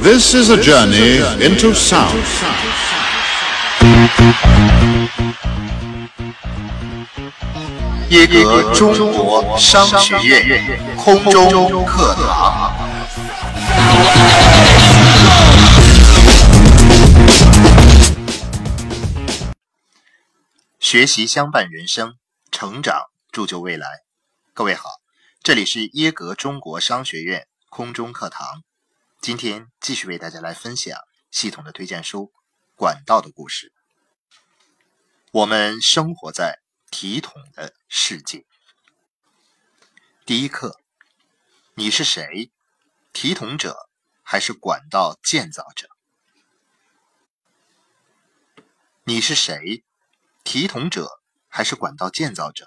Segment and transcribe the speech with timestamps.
[0.00, 2.14] This is a journey into sound.
[8.08, 12.78] 耶格中国商学院空中课堂。
[20.78, 22.14] 学习相伴人生，
[22.52, 23.02] 成长
[23.32, 23.86] 铸就未来。
[24.54, 24.88] 各位好，
[25.42, 28.62] 这里是耶格中国商学院空中课堂。
[29.20, 30.96] 今天继续为大家来分享
[31.30, 32.32] 系统的推荐书
[32.76, 33.72] 《管道的故事》。
[35.32, 38.46] 我们生活在体统的世界。
[40.24, 40.80] 第一课，
[41.74, 42.50] 你是谁？
[43.12, 43.88] 体统者
[44.22, 45.88] 还是管道建造者？
[49.04, 49.84] 你是谁？
[50.44, 52.66] 体统者还是管道建造者？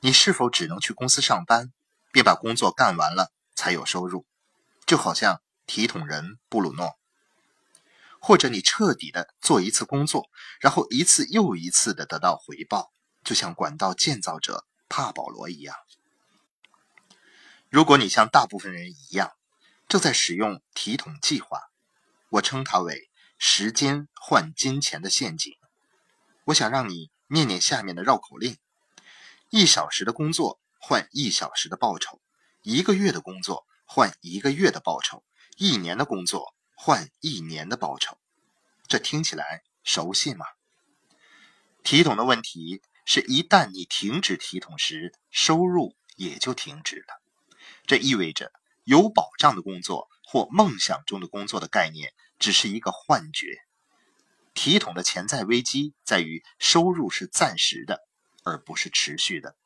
[0.00, 1.72] 你是否只能去公司上班，
[2.12, 4.24] 并把工作干完了才有收入？
[4.86, 6.96] 就好像体统人布鲁诺，
[8.20, 10.30] 或者你彻底的做一次工作，
[10.60, 12.92] 然后一次又一次的得到回报，
[13.24, 15.74] 就像管道建造者帕保罗一样。
[17.68, 19.32] 如果你像大部分人一样，
[19.88, 21.62] 正在使用体统计划，
[22.30, 25.52] 我称它为“时间换金钱的陷阱”。
[26.46, 28.56] 我想让你念念下面的绕口令：
[29.50, 32.20] 一小时的工作换一小时的报酬，
[32.62, 33.66] 一个月的工作。
[33.86, 35.24] 换一个月的报酬，
[35.56, 38.18] 一年的工作换一年的报酬，
[38.86, 40.44] 这听起来熟悉吗？
[41.82, 47.22] 体统的问题是，一旦你停止体统时，收入也就停止了。
[47.86, 53.46] 这意味着有保障的工作或梦想中的工作的概念只是一个幻觉。
[54.52, 58.00] 体统的潜在危机在于，收入是暂时的，
[58.42, 59.56] 而不是持续的。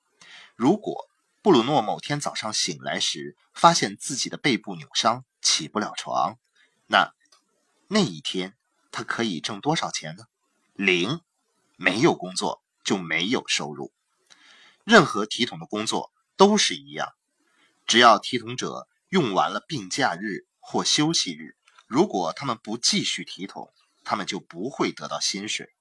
[0.56, 1.09] 如果
[1.42, 6.38] 布鲁诺某天早上醒来时，发现自己的背部扭伤，起不了床。
[6.86, 7.14] 那
[7.88, 8.58] 那一天
[8.90, 10.24] 他可以挣多少钱呢？
[10.74, 11.22] 零，
[11.76, 13.90] 没有工作就没有收入。
[14.84, 17.14] 任何体统的工作都是一样，
[17.86, 21.56] 只要体统者用完了病假日或休息日，
[21.86, 23.72] 如果他们不继续体统，
[24.04, 25.72] 他们就不会得到薪水。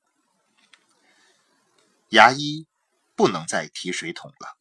[2.10, 2.66] 牙医
[3.16, 4.59] 不能再提水桶了。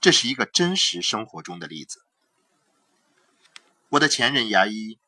[0.00, 2.04] 这是一个真实生活中的例子。
[3.90, 4.98] 我的前任牙医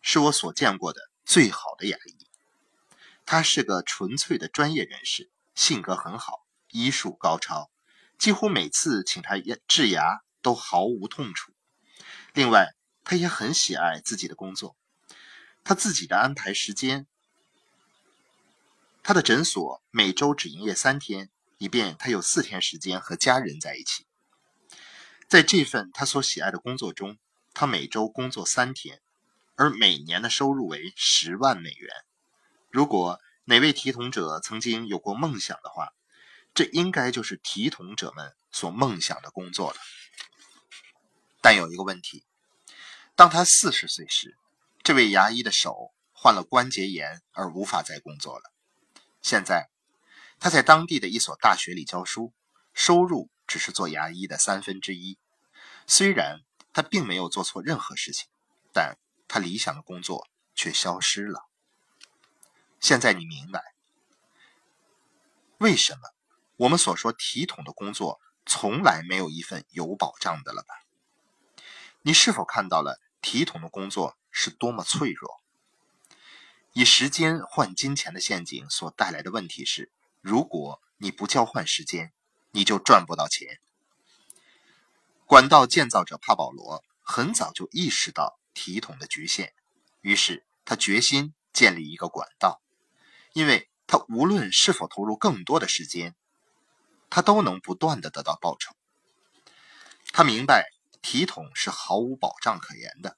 [0.00, 2.26] 是我所见过的最好的牙医，
[3.24, 7.70] 他是个纯粹的专业人士，性格很好，医术高超，
[8.18, 9.36] 几乎每次请他
[9.68, 11.52] 治牙都毫无痛楚。
[12.32, 12.74] 另外，
[13.04, 14.74] 他也很喜爱自己的工作，
[15.62, 17.06] 他自己的安排时间，
[19.02, 24.06] 他的诊所每周只营业三天，以便他有四天时间和家人在一起。
[25.30, 27.16] 在这份他所喜爱的工作中，
[27.54, 29.00] 他每周工作三天，
[29.54, 31.88] 而每年的收入为十万美元。
[32.68, 35.90] 如果哪位提统者曾经有过梦想的话，
[36.52, 39.76] 这应该就是提统者们所梦想的工作了。
[41.40, 42.24] 但有一个问题：
[43.14, 44.36] 当他四十岁时，
[44.82, 48.50] 这位牙医的手患了关节炎而无法再工作了。
[49.22, 49.70] 现在，
[50.40, 52.32] 他在当地的一所大学里教书，
[52.74, 53.30] 收入。
[53.50, 55.18] 只是做牙医的三分之一，
[55.84, 58.28] 虽然他并没有做错任何事情，
[58.72, 58.96] 但
[59.26, 61.48] 他理想的工作却消失了。
[62.78, 63.74] 现在你明白
[65.58, 66.14] 为什么
[66.58, 70.84] 我们所说体统的工作从来没有一份有保障的了吧？
[72.02, 75.42] 你是否看到了体统的工作是多么脆弱？
[76.72, 79.90] 以时间换金钱的陷阱所带来的问题是：
[80.20, 82.12] 如果你不交换时间。
[82.50, 83.60] 你就赚不到钱。
[85.26, 89.54] 管道建造者帕保罗很早就意识到体统的局限，
[90.00, 92.60] 于是他决心建立一个管道，
[93.32, 96.14] 因为他无论是否投入更多的时间，
[97.08, 98.74] 他都能不断的得到报酬。
[100.12, 103.16] 他明白体统是毫无保障可言的，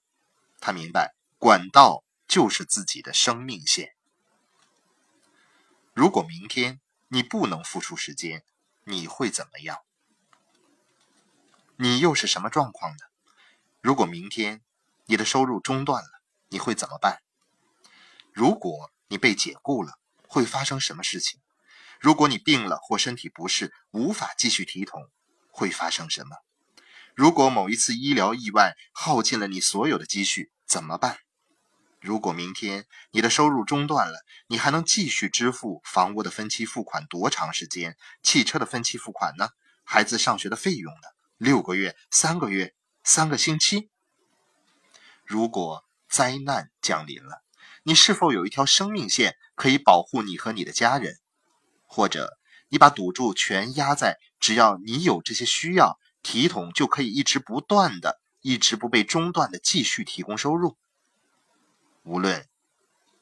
[0.60, 3.94] 他明白管道就是自己的生命线。
[5.94, 8.44] 如果明天你不能付出时间，
[8.84, 9.78] 你会怎么样？
[11.76, 13.04] 你又是什么状况呢？
[13.80, 14.62] 如果明天
[15.06, 17.22] 你的收入中断了，你会怎么办？
[18.32, 21.40] 如果你被解雇了，会发生什么事情？
[22.00, 25.10] 如果你病了或身体不适，无法继续提桶，
[25.50, 26.36] 会发生什么？
[27.14, 31.18] 如果某一次医疗意外耗尽了你所有的积蓄，怎么办？
[32.02, 37.96] 如果明天你的收入中断了，你还能继续支付房屋的分期付款多长时间？
[38.24, 39.50] 汽车的分期付款呢？
[39.84, 41.08] 孩子上学的费用呢？
[41.38, 43.88] 六个月、三个月、三个星期？
[45.24, 47.44] 如果灾难降临了，
[47.84, 51.20] 你是否有一条生命线可以保护你和你的家人？
[51.86, 52.36] 或者
[52.68, 60.76] 你把赌注全压在只要你有这些需要，体统就可以一直不断的、一直不被中断的继续提供收入？
[62.04, 62.48] 无论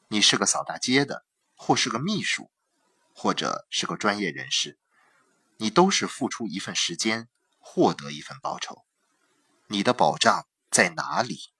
[0.07, 1.23] 你是个扫大街的，
[1.55, 2.49] 或是个秘书，
[3.13, 4.79] 或者是个专业人士，
[5.57, 7.27] 你都是付出一份时间，
[7.59, 8.83] 获得一份报酬。
[9.67, 11.51] 你的保障在哪里？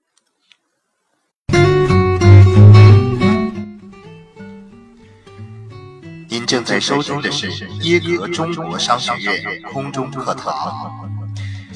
[6.28, 11.11] 您正在收听的是耶格中国商学院空中课堂。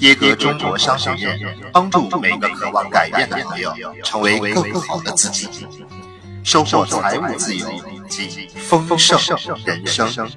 [0.05, 1.39] 耶格中国商学院
[1.73, 3.73] 帮助每个渴望改变的朋友
[4.03, 5.49] 成为更好的自己，
[6.43, 7.67] 收获财务自由
[8.07, 9.19] 及丰盛
[9.65, 10.29] 人生。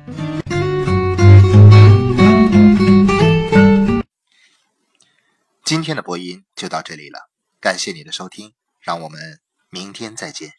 [5.62, 7.28] 今天的播音就到这里了，
[7.60, 9.38] 感谢你的收听，让我们
[9.68, 10.52] 明天再见。